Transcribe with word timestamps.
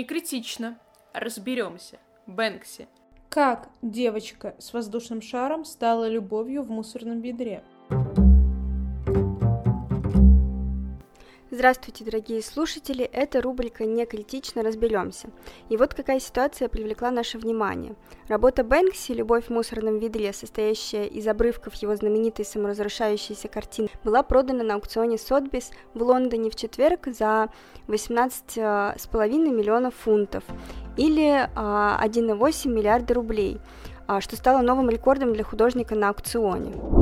Не 0.00 0.06
критично. 0.06 0.78
Разберемся. 1.12 1.98
Бэнкси. 2.26 2.88
Как 3.28 3.68
девочка 3.82 4.54
с 4.58 4.72
воздушным 4.72 5.20
шаром 5.20 5.66
стала 5.66 6.08
любовью 6.08 6.62
в 6.62 6.70
мусорном 6.70 7.20
ведре? 7.20 7.62
Здравствуйте, 11.60 12.04
дорогие 12.06 12.42
слушатели! 12.42 13.04
Это 13.04 13.42
рубрика 13.42 13.84
«Не 13.84 14.06
критично 14.06 14.62
разберемся». 14.62 15.28
И 15.68 15.76
вот 15.76 15.92
какая 15.92 16.18
ситуация 16.18 16.70
привлекла 16.70 17.10
наше 17.10 17.36
внимание. 17.36 17.96
Работа 18.28 18.64
Бэнкси 18.64 19.12
«Любовь 19.12 19.44
в 19.44 19.50
мусорном 19.50 19.98
ведре», 19.98 20.32
состоящая 20.32 21.06
из 21.06 21.28
обрывков 21.28 21.74
его 21.74 21.94
знаменитой 21.94 22.46
саморазрушающейся 22.46 23.48
картины, 23.48 23.90
была 24.02 24.22
продана 24.22 24.64
на 24.64 24.76
аукционе 24.76 25.18
Сотбис 25.18 25.70
в 25.92 26.02
Лондоне 26.02 26.48
в 26.48 26.56
четверг 26.56 27.08
за 27.08 27.50
18,5 27.88 29.28
миллионов 29.28 29.94
фунтов 29.96 30.44
или 30.96 31.44
1,8 31.44 31.46
а, 31.56 32.68
миллиарда 32.70 33.12
рублей, 33.12 33.58
а, 34.06 34.22
что 34.22 34.34
стало 34.34 34.62
новым 34.62 34.88
рекордом 34.88 35.34
для 35.34 35.44
художника 35.44 35.94
на 35.94 36.08
аукционе. 36.08 36.99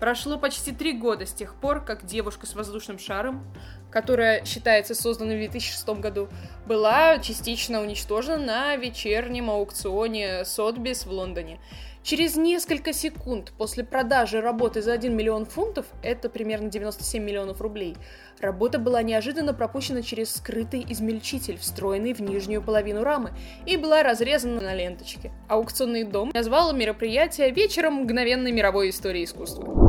Прошло 0.00 0.38
почти 0.38 0.72
три 0.72 0.92
года 0.92 1.24
с 1.24 1.32
тех 1.32 1.54
пор, 1.54 1.82
как 1.82 2.04
девушка 2.04 2.46
с 2.46 2.54
воздушным 2.54 2.98
шаром, 2.98 3.42
которая 3.90 4.44
считается 4.44 4.94
созданной 4.94 5.36
в 5.36 5.50
2006 5.50 5.88
году, 6.00 6.28
была 6.66 7.18
частично 7.18 7.80
уничтожена 7.80 8.36
на 8.36 8.76
вечернем 8.76 9.50
аукционе 9.50 10.44
Сотбис 10.44 11.06
в 11.06 11.10
Лондоне. 11.10 11.58
Через 12.02 12.36
несколько 12.36 12.92
секунд 12.92 13.52
после 13.58 13.82
продажи 13.82 14.40
работы 14.40 14.80
за 14.80 14.92
1 14.92 15.16
миллион 15.16 15.44
фунтов, 15.44 15.86
это 16.04 16.28
примерно 16.28 16.70
97 16.70 17.20
миллионов 17.20 17.60
рублей, 17.60 17.96
работа 18.38 18.78
была 18.78 19.02
неожиданно 19.02 19.52
пропущена 19.54 20.02
через 20.02 20.36
скрытый 20.36 20.86
измельчитель, 20.88 21.56
встроенный 21.56 22.12
в 22.12 22.20
нижнюю 22.20 22.62
половину 22.62 23.02
рамы, 23.02 23.32
и 23.64 23.76
была 23.76 24.04
разрезана 24.04 24.60
на 24.60 24.74
ленточки. 24.74 25.32
Аукционный 25.48 26.04
дом 26.04 26.30
назвал 26.32 26.72
мероприятие 26.72 27.50
вечером 27.50 27.94
мгновенной 27.94 28.52
мировой 28.52 28.90
истории 28.90 29.24
искусства. 29.24 29.85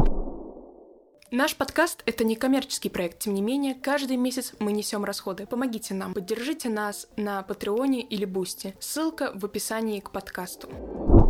Наш 1.30 1.58
подкаст— 1.58 2.04
это 2.06 2.24
не 2.24 2.38
коммерческий 2.38 2.88
проект, 2.88 3.20
тем 3.20 3.34
не 3.34 3.42
менее, 3.42 3.76
каждый 3.76 4.16
месяц 4.16 4.54
мы 4.60 4.72
несем 4.72 5.04
расходы. 5.04 5.46
Помогите 5.46 5.94
нам, 5.94 6.14
поддержите 6.14 6.70
нас 6.70 7.10
на 7.18 7.44
Патреоне 7.44 8.02
или 8.02 8.24
Бусти. 8.24 8.74
Ссылка 8.80 9.34
в 9.36 9.44
описании 9.44 10.00
к 10.00 10.12
подкасту. 10.12 10.70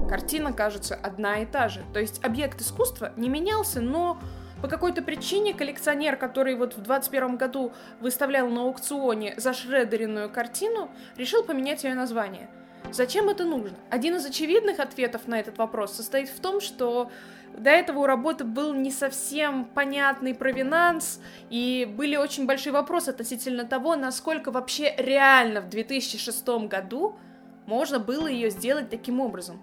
Картина 0.07 0.53
кажется 0.53 0.93
одна 0.93 1.39
и 1.39 1.47
та 1.47 1.67
же. 1.67 1.83
То 1.93 1.99
есть 1.99 2.23
объект 2.23 2.61
искусства 2.61 3.11
не 3.17 3.27
менялся, 3.27 3.81
но 3.81 4.21
по 4.61 4.67
какой-то 4.67 5.01
причине 5.01 5.55
коллекционер, 5.55 6.15
который 6.15 6.53
вот 6.55 6.75
в 6.75 6.81
21 6.83 7.37
году 7.37 7.73
выставлял 7.99 8.47
на 8.49 8.61
аукционе 8.61 9.33
зашредеренную 9.37 10.29
картину, 10.29 10.91
решил 11.15 11.43
поменять 11.43 11.83
ее 11.83 11.95
название. 11.95 12.51
Зачем 12.91 13.29
это 13.29 13.45
нужно? 13.45 13.77
Один 13.89 14.15
из 14.15 14.25
очевидных 14.27 14.79
ответов 14.79 15.27
на 15.27 15.39
этот 15.39 15.57
вопрос 15.57 15.93
состоит 15.93 16.29
в 16.29 16.39
том, 16.39 16.61
что 16.61 17.11
до 17.57 17.69
этого 17.71 17.99
у 17.99 18.05
работы 18.05 18.43
был 18.43 18.73
не 18.73 18.91
совсем 18.91 19.65
понятный 19.65 20.33
провинанс, 20.35 21.19
и 21.49 21.91
были 21.97 22.15
очень 22.15 22.45
большие 22.45 22.71
вопросы 22.71 23.09
относительно 23.09 23.65
того, 23.65 23.95
насколько 23.95 24.51
вообще 24.51 24.93
реально 24.97 25.61
в 25.61 25.69
2006 25.69 26.47
году 26.67 27.17
можно 27.65 27.99
было 27.99 28.27
ее 28.27 28.49
сделать 28.49 28.89
таким 28.89 29.19
образом. 29.19 29.61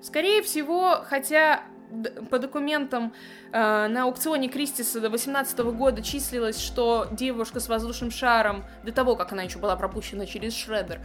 Скорее 0.00 0.42
всего, 0.42 1.02
хотя 1.04 1.62
по 2.30 2.38
документам 2.38 3.12
э, 3.52 3.88
на 3.88 4.04
аукционе 4.04 4.48
Кристиса 4.48 5.00
до 5.00 5.10
18 5.10 5.58
года 5.58 6.02
числилось, 6.02 6.60
что 6.60 7.08
девушка 7.10 7.60
с 7.60 7.68
воздушным 7.68 8.10
шаром, 8.10 8.64
до 8.84 8.92
того, 8.92 9.16
как 9.16 9.32
она 9.32 9.42
еще 9.42 9.58
была 9.58 9.76
пропущена 9.76 10.26
через 10.26 10.54
Шредер, 10.54 11.00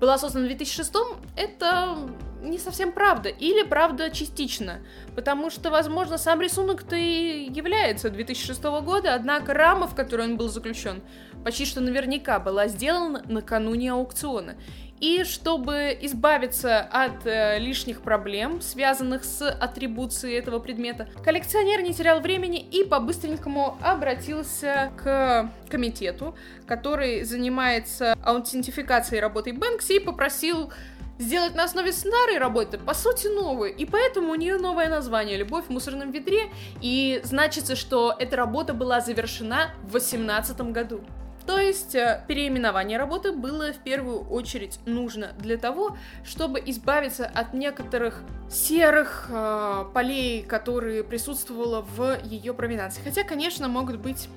была 0.00 0.18
создана 0.18 0.46
в 0.46 0.48
2006, 0.48 0.94
это 1.36 1.96
не 2.42 2.58
совсем 2.58 2.92
правда. 2.92 3.28
Или 3.28 3.62
правда 3.62 4.10
частично. 4.10 4.80
Потому 5.14 5.50
что, 5.50 5.70
возможно, 5.70 6.18
сам 6.18 6.40
рисунок-то 6.40 6.96
и 6.96 7.48
является 7.50 8.10
2006 8.10 8.62
года, 8.82 9.14
однако 9.14 9.54
рама, 9.54 9.86
в 9.86 9.94
которой 9.94 10.26
он 10.26 10.36
был 10.36 10.48
заключен, 10.48 11.02
почти 11.44 11.64
что 11.64 11.80
наверняка 11.80 12.40
была 12.40 12.68
сделана 12.68 13.22
накануне 13.28 13.92
аукциона. 13.92 14.56
И 15.02 15.24
чтобы 15.24 15.98
избавиться 16.02 16.78
от 16.78 17.26
э, 17.26 17.58
лишних 17.58 18.02
проблем, 18.02 18.60
связанных 18.60 19.24
с 19.24 19.42
атрибуцией 19.50 20.38
этого 20.38 20.60
предмета, 20.60 21.08
коллекционер 21.24 21.82
не 21.82 21.92
терял 21.92 22.20
времени 22.20 22.60
и 22.60 22.84
по-быстренькому 22.84 23.78
обратился 23.82 24.92
к 24.96 25.50
комитету, 25.68 26.36
который 26.68 27.24
занимается 27.24 28.14
аутентификацией 28.22 29.20
работы 29.20 29.52
Бэнкси, 29.52 29.94
и 29.94 29.98
попросил 29.98 30.72
сделать 31.18 31.56
на 31.56 31.64
основе 31.64 31.92
старой 31.92 32.38
работы, 32.38 32.78
по 32.78 32.94
сути, 32.94 33.26
новую. 33.26 33.74
И 33.74 33.84
поэтому 33.84 34.30
у 34.30 34.36
нее 34.36 34.56
новое 34.56 34.88
название 34.88 35.36
«Любовь 35.36 35.64
в 35.66 35.70
мусорном 35.70 36.12
ведре», 36.12 36.44
и 36.80 37.20
значится, 37.24 37.74
что 37.74 38.14
эта 38.16 38.36
работа 38.36 38.72
была 38.72 39.00
завершена 39.00 39.72
в 39.82 39.90
2018 39.90 40.60
году. 40.70 41.00
То 41.46 41.58
есть 41.58 41.94
э, 41.94 42.24
переименование 42.28 42.98
работы 42.98 43.32
было 43.32 43.72
в 43.72 43.78
первую 43.78 44.20
очередь 44.20 44.78
нужно 44.86 45.32
для 45.38 45.56
того, 45.56 45.96
чтобы 46.24 46.62
избавиться 46.64 47.26
от 47.26 47.52
некоторых 47.52 48.22
серых 48.50 49.28
э, 49.28 49.84
полей, 49.92 50.42
которые 50.42 51.02
присутствовало 51.02 51.82
в 51.82 52.18
ее 52.24 52.54
провинации. 52.54 53.02
Хотя, 53.02 53.24
конечно, 53.24 53.68
могут 53.68 53.96
быть 53.96 54.28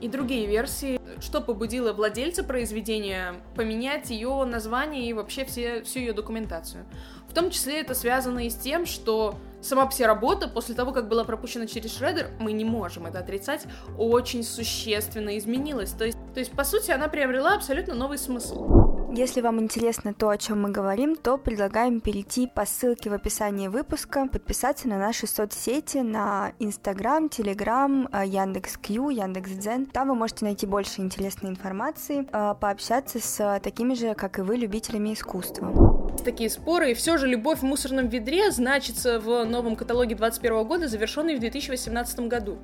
и 0.00 0.08
другие 0.08 0.46
версии, 0.46 1.00
что 1.20 1.40
побудило 1.40 1.92
владельца 1.92 2.44
произведения 2.44 3.34
поменять 3.56 4.10
ее 4.10 4.44
название 4.44 5.08
и 5.08 5.12
вообще 5.12 5.44
все, 5.44 5.82
всю 5.82 6.00
ее 6.00 6.12
документацию. 6.12 6.84
В 7.28 7.34
том 7.34 7.50
числе 7.50 7.80
это 7.80 7.94
связано 7.94 8.46
и 8.46 8.50
с 8.50 8.54
тем, 8.54 8.86
что 8.86 9.36
сама 9.64 9.88
вся 9.88 10.06
работа, 10.06 10.48
после 10.48 10.74
того, 10.74 10.92
как 10.92 11.08
была 11.08 11.24
пропущена 11.24 11.66
через 11.66 11.96
Шредер, 11.96 12.28
мы 12.38 12.52
не 12.52 12.64
можем 12.64 13.06
это 13.06 13.18
отрицать, 13.18 13.62
очень 13.98 14.44
существенно 14.44 15.36
изменилась. 15.38 15.90
То 15.92 16.04
есть, 16.04 16.18
то 16.34 16.40
есть 16.40 16.52
по 16.52 16.64
сути, 16.64 16.90
она 16.90 17.08
приобрела 17.08 17.54
абсолютно 17.54 17.94
новый 17.94 18.18
смысл. 18.18 18.83
Если 19.16 19.40
вам 19.40 19.60
интересно 19.60 20.12
то, 20.12 20.28
о 20.28 20.36
чем 20.36 20.62
мы 20.62 20.70
говорим, 20.70 21.14
то 21.14 21.38
предлагаем 21.38 22.00
перейти 22.00 22.48
по 22.48 22.66
ссылке 22.66 23.10
в 23.10 23.12
описании 23.12 23.68
выпуска, 23.68 24.26
подписаться 24.26 24.88
на 24.88 24.98
наши 24.98 25.28
соцсети, 25.28 25.98
на 25.98 26.52
Инстаграм, 26.58 27.28
Телеграм, 27.28 28.08
Яндекс.Кью, 28.12 29.10
Яндекс.Дзен. 29.10 29.86
Там 29.86 30.08
вы 30.08 30.16
можете 30.16 30.46
найти 30.46 30.66
больше 30.66 31.00
интересной 31.00 31.50
информации, 31.50 32.26
а, 32.32 32.54
пообщаться 32.54 33.20
с 33.20 33.60
такими 33.62 33.94
же, 33.94 34.14
как 34.14 34.40
и 34.40 34.42
вы, 34.42 34.56
любителями 34.56 35.14
искусства 35.14 35.72
такие 36.24 36.48
споры, 36.48 36.92
и 36.92 36.94
все 36.94 37.18
же 37.18 37.26
«Любовь 37.26 37.58
в 37.58 37.64
мусорном 37.64 38.08
ведре» 38.08 38.50
значится 38.50 39.20
в 39.20 39.44
новом 39.44 39.76
каталоге 39.76 40.14
2021 40.14 40.66
года, 40.66 40.88
завершенный 40.88 41.36
в 41.36 41.40
2018 41.40 42.20
году 42.20 42.58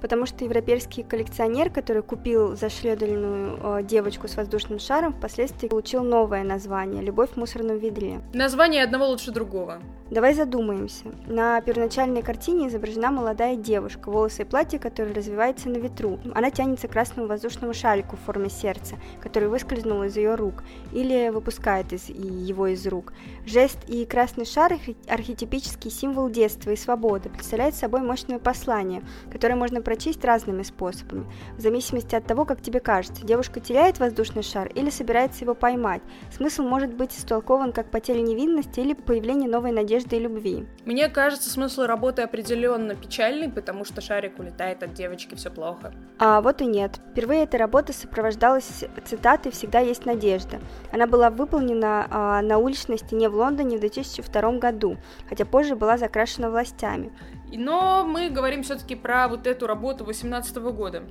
потому 0.00 0.26
что 0.26 0.44
европейский 0.44 1.02
коллекционер, 1.02 1.70
который 1.70 2.02
купил 2.02 2.56
зашледеренную 2.56 3.58
э, 3.62 3.82
девочку 3.82 4.28
с 4.28 4.36
воздушным 4.36 4.78
шаром, 4.78 5.12
впоследствии 5.12 5.68
получил 5.68 6.02
новое 6.02 6.44
название 6.44 7.02
«Любовь 7.02 7.30
в 7.30 7.36
мусорном 7.36 7.78
ведре». 7.78 8.20
Название 8.32 8.84
одного 8.84 9.06
лучше 9.06 9.30
другого. 9.30 9.80
Давай 10.08 10.34
задумаемся. 10.34 11.06
На 11.26 11.60
первоначальной 11.60 12.22
картине 12.22 12.68
изображена 12.68 13.10
молодая 13.10 13.56
девушка, 13.56 14.08
волосы 14.08 14.42
и 14.42 14.44
платье, 14.44 14.78
которое 14.78 15.12
развивается 15.12 15.68
на 15.68 15.78
ветру. 15.78 16.20
Она 16.32 16.52
тянется 16.52 16.86
к 16.86 16.92
красному 16.92 17.26
воздушному 17.26 17.74
шарику 17.74 18.14
в 18.16 18.20
форме 18.20 18.48
сердца, 18.48 18.94
который 19.20 19.48
выскользнул 19.48 20.04
из 20.04 20.16
ее 20.16 20.36
рук, 20.36 20.62
или 20.92 21.30
выпускает 21.30 21.92
из, 21.92 22.08
его 22.08 22.68
из 22.68 22.86
рук. 22.86 23.14
Жест 23.46 23.78
и 23.88 24.04
красный 24.04 24.44
шар– 24.44 24.78
архетипический 25.08 25.90
символ 25.90 26.30
детства 26.30 26.70
и 26.70 26.76
свободы, 26.76 27.28
представляет 27.28 27.74
собой 27.74 28.02
мощное 28.02 28.38
послание, 28.38 29.02
которое 29.32 29.56
можно 29.56 29.65
прочесть 29.80 30.24
разными 30.24 30.62
способами, 30.62 31.26
в 31.56 31.60
зависимости 31.60 32.14
от 32.14 32.26
того, 32.26 32.44
как 32.44 32.60
тебе 32.62 32.80
кажется, 32.80 33.24
девушка 33.24 33.60
теряет 33.60 33.98
воздушный 33.98 34.42
шар 34.42 34.68
или 34.68 34.90
собирается 34.90 35.44
его 35.44 35.54
поймать. 35.54 36.02
Смысл 36.30 36.62
может 36.62 36.94
быть 36.94 37.16
истолкован 37.16 37.72
как 37.72 37.90
потеря 37.90 38.20
невинности 38.20 38.80
или 38.80 38.94
появление 38.94 39.48
новой 39.48 39.72
надежды 39.72 40.16
и 40.16 40.20
любви. 40.20 40.66
Мне 40.84 41.08
кажется, 41.08 41.50
смысл 41.50 41.82
работы 41.82 42.22
определенно 42.22 42.94
печальный, 42.94 43.50
потому 43.50 43.84
что 43.84 44.00
шарик 44.00 44.38
улетает 44.38 44.82
от 44.82 44.94
девочки, 44.94 45.34
все 45.34 45.50
плохо. 45.50 45.92
А 46.18 46.40
вот 46.40 46.60
и 46.62 46.66
нет. 46.66 47.00
Впервые 47.12 47.42
эта 47.42 47.58
работа 47.58 47.92
сопровождалась 47.92 48.84
цитатой 49.04 49.52
«Всегда 49.52 49.80
есть 49.80 50.06
надежда». 50.06 50.58
Она 50.92 51.06
была 51.06 51.30
выполнена 51.30 52.06
а, 52.10 52.42
на 52.42 52.58
уличной 52.58 52.98
стене 52.98 53.28
в 53.28 53.34
Лондоне 53.34 53.76
в 53.76 53.80
2002 53.80 54.52
году, 54.52 54.96
хотя 55.28 55.44
позже 55.44 55.76
была 55.76 55.98
закрашена 55.98 56.50
властями. 56.50 57.12
Но 57.52 58.04
мы 58.04 58.28
говорим 58.28 58.62
все-таки 58.62 58.94
про 58.94 59.28
вот 59.28 59.46
эту 59.46 59.66
работу 59.66 60.04
2018 60.04 60.56
года. 60.56 61.04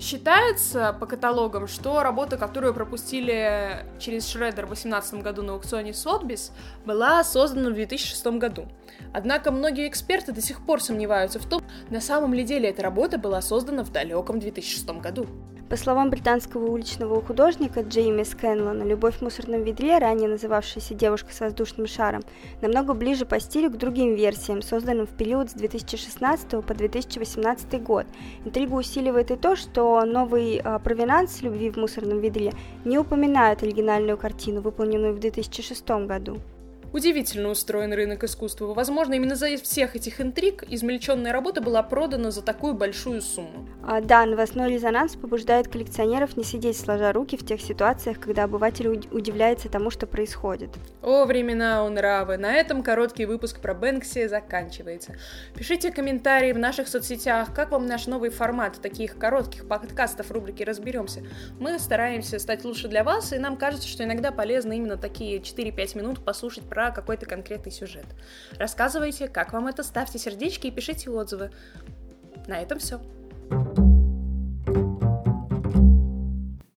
Считается 0.00 0.96
по 0.98 1.04
каталогам, 1.04 1.68
что 1.68 2.02
работа, 2.02 2.38
которую 2.38 2.72
пропустили 2.72 3.84
через 3.98 4.26
Шредер 4.26 4.64
в 4.64 4.68
2018 4.68 5.14
году 5.22 5.42
на 5.42 5.52
аукционе 5.52 5.92
Сотбис, 5.92 6.52
была 6.86 7.22
создана 7.22 7.68
в 7.68 7.74
2006 7.74 8.26
году. 8.38 8.66
Однако 9.12 9.52
многие 9.52 9.86
эксперты 9.86 10.32
до 10.32 10.40
сих 10.40 10.64
пор 10.64 10.82
сомневаются 10.82 11.38
в 11.38 11.44
том, 11.46 11.62
на 11.90 12.00
самом 12.00 12.32
ли 12.32 12.44
деле 12.44 12.70
эта 12.70 12.82
работа 12.82 13.18
была 13.18 13.42
создана 13.42 13.84
в 13.84 13.92
далеком 13.92 14.40
2006 14.40 14.88
году. 15.02 15.26
По 15.70 15.76
словам 15.76 16.10
британского 16.10 16.68
уличного 16.68 17.22
художника 17.22 17.82
Джейми 17.82 18.24
Скэнлона, 18.24 18.82
любовь 18.82 19.18
в 19.18 19.22
мусорном 19.22 19.62
ведре, 19.62 19.98
ранее 19.98 20.28
называвшаяся 20.28 20.94
«Девушка 20.94 21.32
с 21.32 21.38
воздушным 21.38 21.86
шаром», 21.86 22.22
намного 22.60 22.92
ближе 22.92 23.24
по 23.24 23.38
стилю 23.38 23.70
к 23.70 23.76
другим 23.76 24.16
версиям, 24.16 24.62
созданным 24.62 25.06
в 25.06 25.10
период 25.10 25.48
с 25.48 25.54
2016 25.54 26.66
по 26.66 26.74
2018 26.74 27.80
год. 27.84 28.06
Интригу 28.44 28.76
усиливает 28.76 29.30
и 29.30 29.36
то, 29.36 29.54
что 29.54 30.04
новый 30.04 30.56
э, 30.56 30.80
провинанс 30.80 31.40
любви 31.40 31.70
в 31.70 31.76
мусорном 31.76 32.18
ведре 32.18 32.52
не 32.84 32.98
упоминает 32.98 33.62
оригинальную 33.62 34.18
картину, 34.18 34.62
выполненную 34.62 35.14
в 35.14 35.20
2006 35.20 35.88
году. 35.88 36.38
Удивительно 36.92 37.50
устроен 37.50 37.92
рынок 37.92 38.24
искусства. 38.24 38.74
Возможно, 38.74 39.14
именно 39.14 39.36
за 39.36 39.56
всех 39.58 39.94
этих 39.94 40.20
интриг 40.20 40.64
измельченная 40.68 41.32
работа 41.32 41.60
была 41.60 41.84
продана 41.84 42.32
за 42.32 42.42
такую 42.42 42.74
большую 42.74 43.22
сумму. 43.22 43.68
А, 43.84 44.00
да, 44.00 44.26
новостной 44.26 44.72
резонанс 44.72 45.14
побуждает 45.14 45.68
коллекционеров 45.68 46.36
не 46.36 46.42
сидеть 46.42 46.76
сложа 46.76 47.12
руки 47.12 47.36
в 47.36 47.46
тех 47.46 47.60
ситуациях, 47.60 48.18
когда 48.18 48.44
обыватель 48.44 48.88
удивляется 48.88 49.68
тому, 49.68 49.90
что 49.90 50.08
происходит. 50.08 50.70
О, 51.00 51.26
времена 51.26 51.84
у 51.84 51.90
нравы! 51.90 52.38
На 52.38 52.54
этом 52.54 52.82
короткий 52.82 53.24
выпуск 53.24 53.60
про 53.60 53.72
Бэнкси 53.72 54.26
заканчивается. 54.26 55.14
Пишите 55.54 55.92
комментарии 55.92 56.52
в 56.52 56.58
наших 56.58 56.88
соцсетях, 56.88 57.54
как 57.54 57.70
вам 57.70 57.86
наш 57.86 58.08
новый 58.08 58.30
формат 58.30 58.80
таких 58.82 59.16
коротких 59.16 59.68
подкастов 59.68 60.32
рубрики 60.32 60.64
«Разберемся». 60.64 61.22
Мы 61.60 61.78
стараемся 61.78 62.40
стать 62.40 62.64
лучше 62.64 62.88
для 62.88 63.04
вас, 63.04 63.32
и 63.32 63.38
нам 63.38 63.56
кажется, 63.56 63.86
что 63.86 64.02
иногда 64.02 64.32
полезно 64.32 64.72
именно 64.72 64.96
такие 64.96 65.38
4-5 65.38 65.96
минут 65.96 66.24
послушать 66.24 66.64
про 66.64 66.79
про 66.80 66.92
какой-то 66.92 67.26
конкретный 67.26 67.72
сюжет. 67.72 68.06
Рассказывайте, 68.58 69.28
как 69.28 69.52
вам 69.52 69.66
это, 69.66 69.82
ставьте 69.82 70.18
сердечки 70.18 70.68
и 70.68 70.70
пишите 70.70 71.10
отзывы. 71.10 71.50
На 72.46 72.58
этом 72.58 72.78
все. 72.78 73.02